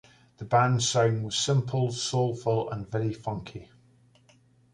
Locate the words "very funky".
2.89-3.69